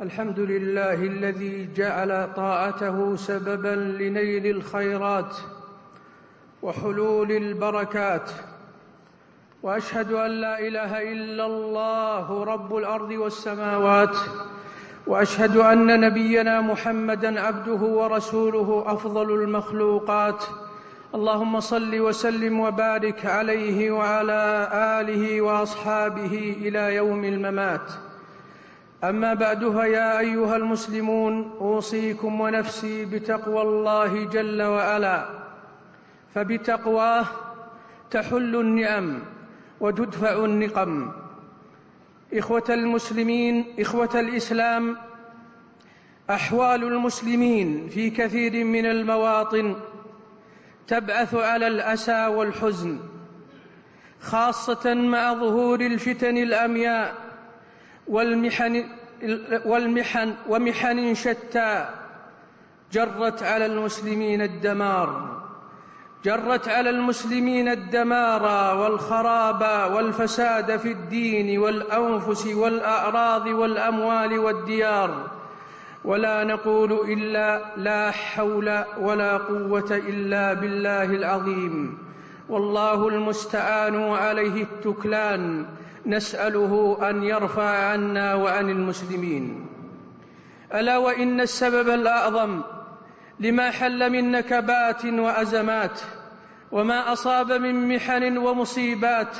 [0.00, 5.36] الحمد لله الذي جعل طاعته سببا لنيل الخيرات
[6.62, 8.30] وحلول البركات.
[9.62, 14.16] وأشهد أن لا إله إلا الله رب الأرض والسماوات.
[15.06, 20.44] وأشهد أن نبينا محمدا عبده ورسوله أفضل المخلوقات.
[21.14, 24.68] اللهم صل وسلم وبارك عليه وعلى
[25.00, 27.90] آله وأصحابه إلى يوم الممات.
[29.04, 35.28] أما بعد فيا أيها المسلمون أوصيكم ونفسي بتقوى الله جل وعلا.
[36.34, 37.26] فبتقواه
[38.10, 39.18] تحل النعم
[39.80, 41.12] وتدفع النقم.
[42.34, 44.96] إخوة المسلمين إخوة الإسلام
[46.30, 49.76] أحوال المسلمين في كثير من المواطن
[50.86, 52.98] تبعث على الأسى والحزن
[54.20, 57.25] خاصة مع ظهور الفتن الأمياء.
[58.08, 58.84] والمحن
[59.64, 61.88] والمحن ومحن شتى
[62.92, 65.36] جرت على المسلمين الدمار.
[66.24, 68.42] جرت على المسلمين الدمار
[68.76, 75.30] والخراب والفساد في الدين والأنفس والأعراض والأموال والديار.
[76.04, 81.98] ولا نقول إلا لا حول ولا قوة إلا بالله العظيم.
[82.48, 85.66] والله المستعان وعليه التكلان.
[86.06, 89.66] نسأله أن يرفع عنا وعن المسلمين.
[90.74, 92.62] ألا وإن السبب الأعظم
[93.40, 96.00] لما حل من نكبات وأزمات
[96.72, 99.36] وما أصاب من محن ومصيبات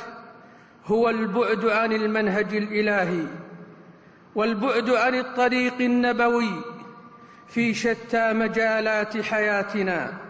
[0.86, 3.26] هو البعد عن المنهج الإلهي
[4.34, 6.50] والبعد عن الطريق النبوي
[7.48, 10.25] في شتى مجالات حياتنا.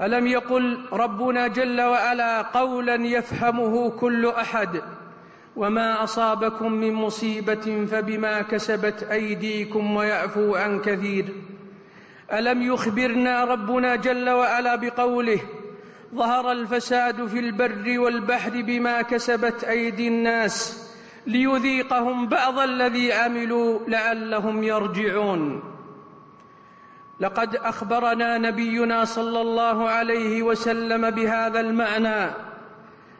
[0.00, 4.82] ألم يقل ربنا جل وعلا قولا يفهمه كل أحد
[5.56, 11.24] وما أصابكم من مصيبة فبما كسبت أيديكم ويعفو عن كثير
[12.32, 15.40] ألم يخبرنا ربنا جل وعلا بقوله
[16.14, 20.88] ظهر الفساد في البر والبحر بما كسبت أيدي الناس
[21.26, 25.73] ليذيقهم بعض الذي عملوا لعلهم يرجعون
[27.20, 32.30] لقد أخبرنا نبينا صلى الله عليه وسلم بهذا المعنى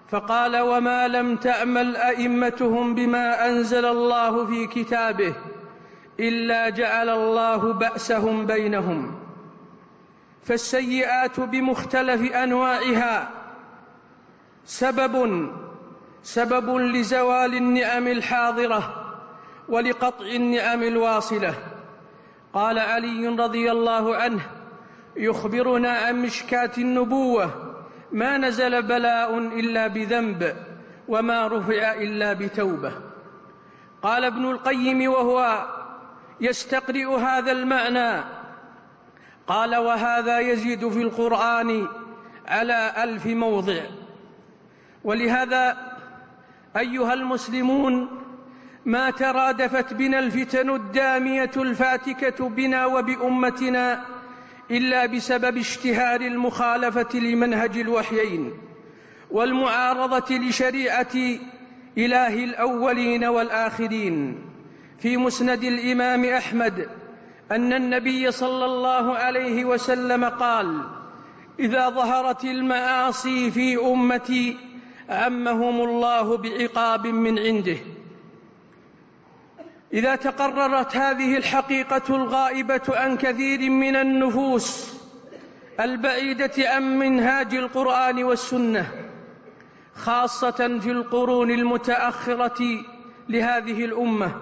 [0.09, 5.35] فقال وما لم تعمل أئمتهم بما أنزل الله في كتابه
[6.21, 9.21] إلا جعل الله بأسهم بينهم
[10.43, 13.31] فالسيئات بمختلف أنواعها
[14.67, 15.47] سبب
[16.23, 19.05] سبب لزوال النعم الحاضرة
[19.69, 21.55] ولقطع النعم الواصلة.
[22.55, 24.41] قال علي رضي الله عنه
[25.17, 27.51] يخبرنا عن مشكاه النبوة
[28.13, 30.57] ما نزل بلاء إلا بذنب
[31.09, 32.93] وما رفع إلا بتوبة.
[34.03, 35.67] قال ابن القيم وهو
[36.41, 38.25] يستقرئ هذا المعنى.
[39.47, 41.89] قال وهذا يزيد في القرآن
[42.49, 43.81] على ألف موضع.
[45.05, 45.77] ولهذا
[46.77, 48.24] أيها المسلمون
[48.85, 54.05] ما ترادفت بنا الفتن الدامية الفاتكة بنا وبأمتنا
[54.71, 58.53] إلا بسبب اشتهار المخالفة لمنهج الوحيين
[59.31, 61.17] والمعارضة لشريعة
[61.99, 64.39] إله الأولين والآخرين.
[64.99, 66.89] في مسند الإمام أحمد
[67.53, 70.81] أن النبي صلى الله عليه وسلم قال
[71.61, 74.57] إذا ظهرت المعاصي في أمتي
[75.09, 77.77] عمهم الله بعقاب من عنده.
[79.95, 84.95] إذا تقررت هذه الحقيقة الغائبة عن كثير من النفوس
[85.81, 88.87] البعيدة عن منهاج القرآن والسنة
[89.95, 92.85] خاصة في القرون المتأخرة
[93.29, 94.35] لهذه الأمة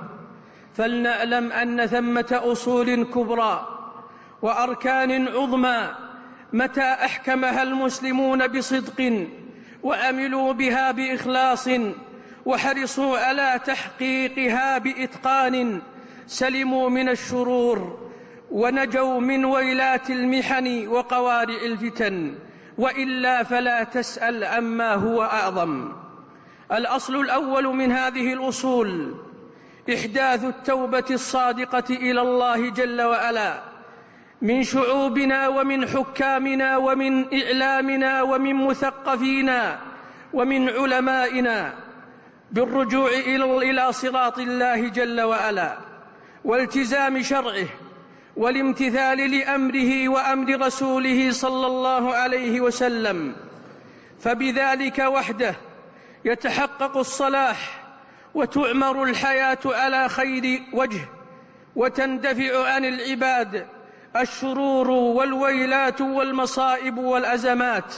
[0.77, 3.69] فلنعلم أن ثمة أصول كبرى
[4.43, 5.89] وأركان عظمى
[6.53, 9.27] متى أحكمها المسلمون بصدق
[9.83, 11.69] وعملوا بها بإخلاص
[12.47, 15.83] وحرصوا على تحقيقها بإتقان
[16.27, 18.11] سلموا من الشرور
[18.51, 22.35] ونجوا من ويلات المحن وقوارع الفتن
[22.79, 25.93] وإلا فلا تسأل عما هو أعظم.
[26.73, 29.15] الأصل الأول من هذه الأصول
[29.95, 33.63] إحداث التوبة الصادقة إلى الله جل وعلا
[34.43, 39.79] من شعوبنا ومن حكامنا ومن إعلامنا ومن مثقفينا
[40.33, 41.75] ومن علمائنا.
[42.53, 43.11] بالرجوع
[43.63, 45.79] إلى صراط الله جل وعلا
[46.45, 47.67] والتزام شرعه
[48.37, 53.35] والامتثال لأمره وأمر رسوله صلى الله عليه وسلم.
[54.21, 55.55] فبذلك وحده
[56.25, 57.83] يتحقق الصلاح
[58.35, 61.01] وتعمر الحياة على خير وجه
[61.77, 63.67] وتندفع عن العباد
[64.17, 67.95] الشرور والويلات والمصائب والأزمات.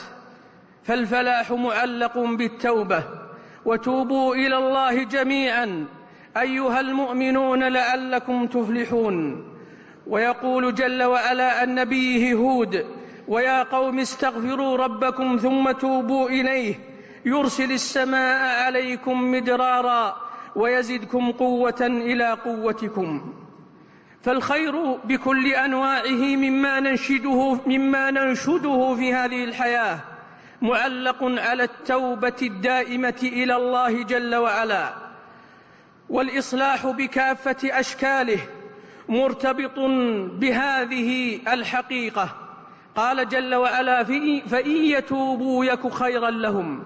[0.85, 3.24] فالفلاح معلق بالتوبة.
[3.65, 5.87] وتوبوا إلى الله جميعا.
[6.37, 9.45] أيها المؤمنون لعلكم تفلحون.
[10.07, 12.87] ويقول جل وعلا عن نبيه هود
[13.29, 16.75] ويا قوم استغفروا ربكم ثم توبوا إليه.
[17.27, 20.17] يرسل السماء عليكم مدرارا
[20.57, 23.33] ويزدكم قوة إلى قوتكم.
[24.21, 29.99] فالخير بكل أنواعه مما ننشده, مما ننشده في هذه الحياة.
[30.65, 34.95] معلق على التوبة الدائمة إلى الله جل وعلا
[36.09, 38.39] والإصلاح بكافة أشكاله
[39.09, 39.79] مرتبط
[40.41, 42.29] بهذه الحقيقة.
[42.97, 44.05] قال جل وعلا
[44.49, 46.85] فإن يتوبوا يك خيرا لهم.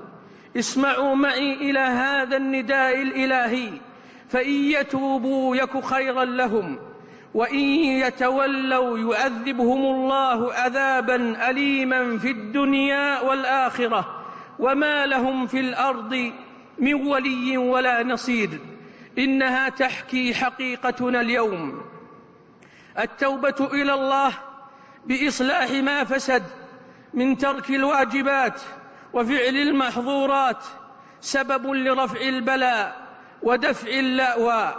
[0.56, 3.70] اسمعوا معي إلى هذا النداء الإلهي.
[4.28, 6.78] فإن يتوبوا يك خيرا لهم.
[7.34, 7.60] وإن
[8.04, 14.24] يتولوا يعذبهم الله عذابا أليما في الدنيا والآخرة
[14.58, 16.32] وما لهم في الأرض
[16.78, 18.50] من ولي ولا نصير.
[19.18, 21.82] إنها تحكي حقيقتنا اليوم.
[22.98, 24.32] التوبة إلى الله
[25.06, 26.42] بإصلاح ما فسد
[27.14, 28.60] من ترك الواجبات
[29.12, 30.64] وفعل المحظورات
[31.20, 32.96] سبب لرفع البلاء
[33.42, 34.74] ودفع اللأوى.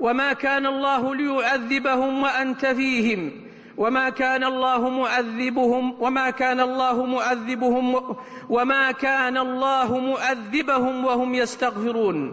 [0.00, 3.32] وما كان الله ليعذبهم وأنت فيهم.
[3.76, 8.16] وما كان الله معذبهم وما كان الله معذبهم
[8.48, 12.32] وما كان الله معذبهم وهم يستغفرون.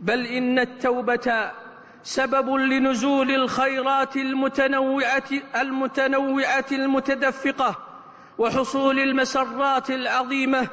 [0.00, 1.50] بل إن التوبة
[2.02, 7.78] سبب لنزول الخيرات المتنوعة المتنوعة المتدفقة
[8.38, 10.68] وحصول المسرات العظيمة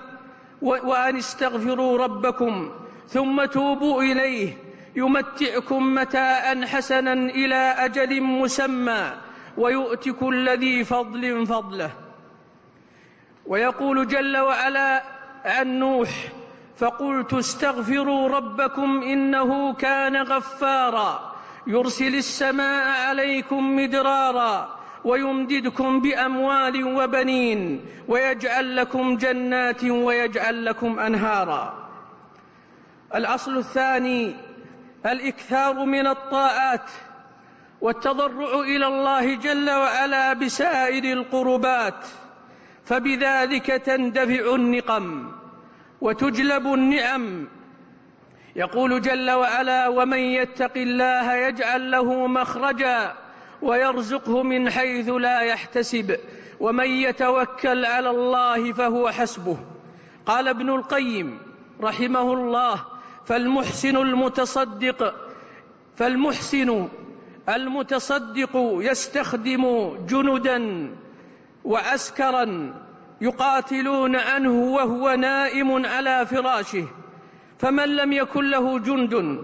[0.62, 2.72] وأن استغفروا ربكم
[3.08, 4.65] ثم توبوا إليه.
[4.96, 9.14] يمتعكم متاء حسنا إلى أجل مسمى
[9.58, 11.92] ويؤتي كل ذي فضل فضله.
[13.46, 15.04] ويقول جل وعلا
[15.46, 16.10] عن نوح
[16.78, 21.36] فقلت استغفروا ربكم إنه كان غفارا.
[21.68, 31.90] يرسل السماء عليكم مدرارا ويمددكم بأموال وبنين ويجعل لكم جنات ويجعل لكم أنهارا.
[33.16, 34.36] الأصل الثاني
[35.12, 36.90] الإكثار من الطاعات
[37.82, 42.06] والتضرع إلى الله جل وعلا بسائر القربات
[42.86, 45.32] فبذلك تندفع النقم
[46.02, 47.48] وتجلب النعم.
[48.56, 53.16] يقول جل وعلا ومن يتق الله يجعل له مخرجا
[53.62, 56.20] ويرزقه من حيث لا يحتسب
[56.60, 59.58] ومن يتوكل على الله فهو حسبه.
[60.26, 61.40] قال ابن القيم
[61.82, 62.95] رحمه الله
[63.26, 65.14] فالمحسن المتصدق
[65.96, 66.88] فالمحسن
[67.50, 70.90] المتصدق يستخدم جندا
[71.66, 72.74] وعسكرا
[73.22, 76.86] يقاتلون عنه وهو نائم على فراشه
[77.60, 79.42] فمن لم يكن له جند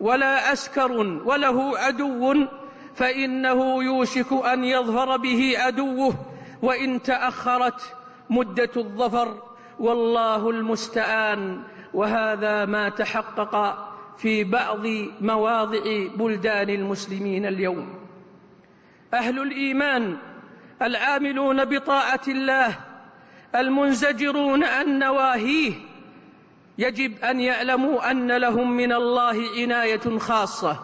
[0.00, 0.92] ولا عسكر
[1.24, 2.46] وله عدو
[2.94, 6.14] فإنه يوشك أن يظهر به عدوه
[6.62, 7.94] وإن تأخرت
[8.30, 9.42] مدة الظفر
[9.78, 11.62] والله المستعان.
[11.94, 13.84] وهذا ما تحقق
[14.18, 14.86] في بعض
[15.20, 17.94] مواضع بلدان المسلمين اليوم.
[19.14, 20.16] أهل الإيمان
[20.82, 22.76] العاملون بطاعة الله
[23.54, 25.72] المنزجرون عن نواهيه
[26.78, 30.80] يجب أن يعلموا أن لهم من الله عناية خاصة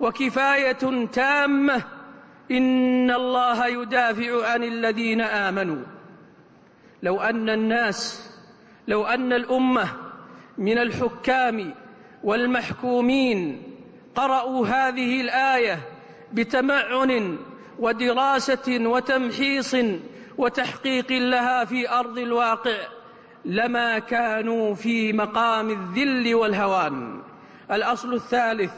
[0.00, 1.82] وكفاية تامة.
[2.50, 5.82] إن الله يدافع عن الذين آمنوا.
[7.02, 8.30] لو أن الناس
[8.88, 10.03] لو أن الأمة
[10.58, 11.74] من الحكام
[12.24, 13.62] والمحكومين
[14.14, 15.80] قرأوا هذه الآية
[16.32, 17.38] بتمعن
[17.78, 19.76] ودراسة وتمحيص
[20.38, 22.76] وتحقيق لها في أرض الواقع
[23.44, 27.22] لما كانوا في مقام الذل والهوان.
[27.70, 28.72] الأصل الثالث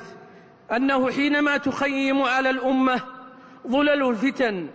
[0.73, 3.01] أنه حينما تخيم على الأمة
[3.69, 4.69] ظلل الفتن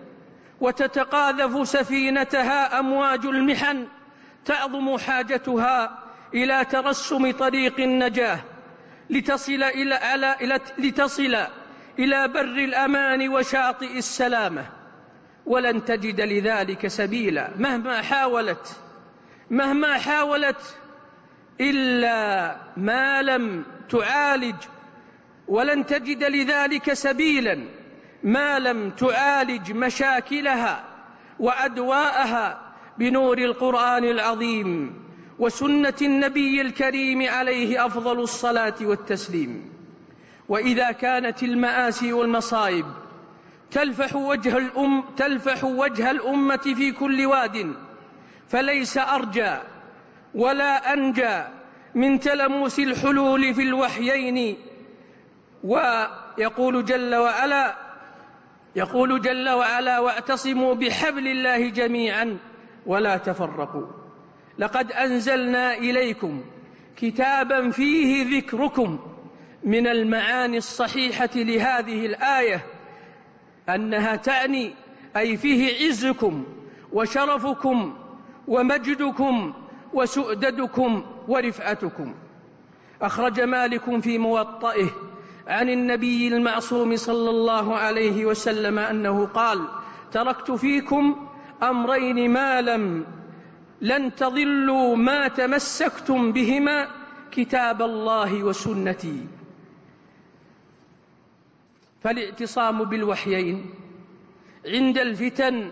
[0.61, 3.87] وتتقاذف سفينتها أمواج المحن
[4.45, 6.00] تعظم حاجتها
[6.33, 8.39] إلى ترسم طريق النجاة
[9.09, 10.35] لتصل إلى, على
[10.77, 11.37] لتصل
[11.99, 14.65] إلى بر الأمان وشاطئ السلامة.
[15.45, 17.51] ولن تجد لذلك سبيلا.
[17.57, 18.77] مهما حاولت
[19.49, 20.77] مهما حاولت
[21.61, 24.55] إلا ما لم تعالج.
[25.47, 27.65] ولن تجد لذلك سبيلا.
[28.23, 30.83] ما لم تعالج مشاكلها
[31.39, 32.61] وأدواءها
[32.97, 35.00] بنور القرآن العظيم.
[35.41, 39.69] وسنة النبي الكريم عليه أفضل الصلاة والتسليم.
[40.49, 42.85] وإذا كانت المآسي والمصائب
[43.71, 47.73] تلفح وجه الأم تلفح وجه الأمة في كل واد.
[48.49, 49.53] فليس أرجى
[50.35, 51.43] ولا أنجى
[51.95, 54.57] من تلمس الحلول في الوحيين.
[55.63, 57.75] ويقول جل وعلا
[58.75, 62.37] يقول جل وعلا واعتصموا بحبل الله جميعا
[62.85, 64.00] ولا تفرقوا.
[64.59, 66.41] لقد أنزلنا إليكم
[66.97, 68.99] كتابا فيه ذكركم
[69.63, 72.65] من المعاني الصحيحة لهذه الآية
[73.69, 74.73] أنها تعني
[75.17, 76.43] أي فيه عزكم
[76.93, 77.95] وشرفكم
[78.47, 79.53] ومجدكم
[79.93, 82.13] وسؤددكم ورفعتكم.
[83.01, 84.89] أخرج مالك في موطئه
[85.47, 89.67] عن النبي المعصوم صلى الله عليه وسلم أنه قال
[90.11, 91.27] تركت فيكم
[91.63, 93.05] أمرين ما لم
[93.81, 96.87] لن تضلوا ما تمسكتم بهما
[97.31, 99.27] كتاب الله وسنتي.
[102.03, 103.65] فالاعتصام بالوحيين
[104.65, 105.71] عند الفتن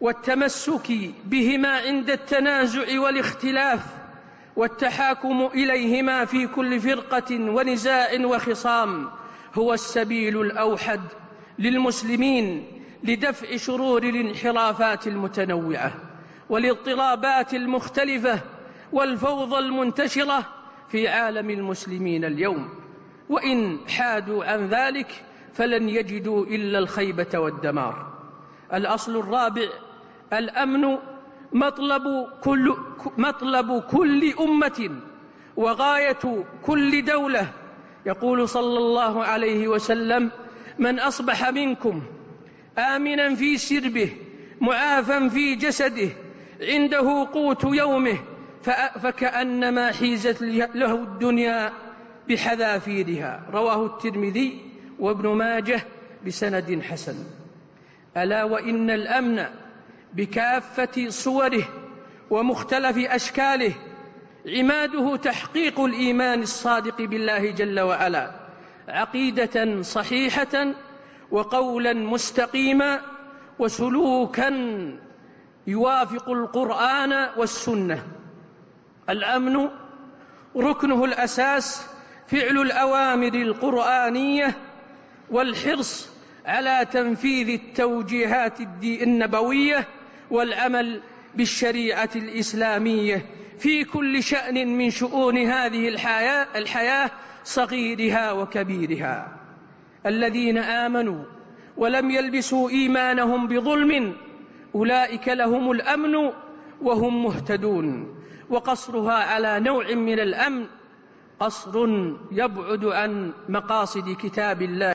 [0.00, 0.92] والتمسك
[1.24, 3.80] بهما عند التنازع والاختلاف
[4.56, 9.10] والتحاكم إليهما في كل فرقة ونزاع وخصام
[9.54, 11.00] هو السبيل الأوحد
[11.58, 12.66] للمسلمين
[13.04, 16.07] لدفع شرور الانحرافات المتنوعة.
[16.50, 18.40] والاضطرابات المختلفة
[18.92, 20.46] والفوضى المنتشرة
[20.88, 22.68] في عالم المسلمين اليوم.
[23.28, 25.24] وإن حادوا عن ذلك
[25.54, 28.12] فلن يجدوا إلا الخيبة والدمار.
[28.74, 29.68] الأصل الرابع
[30.32, 30.96] الأمن
[31.52, 32.76] مطلب كل,
[33.18, 34.90] مطلب كل أمة
[35.56, 37.52] وغاية كل دولة.
[38.06, 40.30] يقول صلى الله عليه وسلم
[40.78, 42.02] من أصبح منكم
[42.78, 44.16] آمنا في سربه
[44.60, 46.08] معافا في جسده
[46.60, 48.18] عنده قوت يومه
[49.02, 50.42] فكأنما حيزت
[50.74, 51.72] له الدنيا
[52.28, 53.42] بحذافيرها.
[53.52, 54.60] رواه الترمذي
[54.98, 55.80] وابن ماجه
[56.26, 57.14] بسند حسن.
[58.16, 59.44] ألا وإن الأمن
[60.14, 61.64] بكافة صوره
[62.30, 63.72] ومختلف أشكاله
[64.46, 68.30] عماده تحقيق الإيمان الصادق بالله جل وعلا
[68.88, 70.66] عقيدة صحيحة
[71.30, 73.00] وقولا مستقيما
[73.58, 74.48] وسلوكا
[75.68, 78.02] يوافق القرآن والسنة.
[79.10, 79.68] الأمن
[80.56, 81.86] ركنه الأساس
[82.26, 84.56] فعل الأوامر القرآنية
[85.30, 86.08] والحرص
[86.46, 89.88] على تنفيذ التوجيهات النبوية
[90.30, 91.00] والعمل
[91.34, 93.26] بالشريعة الإسلامية.
[93.58, 97.10] في كل شأن من شؤون هذه الحياة, الحياة
[97.44, 99.28] صغيرها وكبيرها.
[100.06, 101.24] الذين آمنوا
[101.76, 104.14] ولم يلبسوا إيمانهم بظلم
[104.74, 106.14] أولئك لهم الأمن
[106.82, 108.14] وهم مهتدون.
[108.50, 110.66] وقصرها على نوع من الأمن
[111.40, 111.74] قصر
[112.32, 114.94] يبعد عن مقاصد كتاب الله.